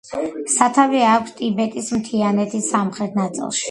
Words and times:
სათავე 0.53 1.03
აქვს 1.09 1.37
ტიბეტის 1.43 1.93
მთიანეთის 2.01 2.75
სამხრეთ 2.75 3.25
ნაწილში. 3.25 3.59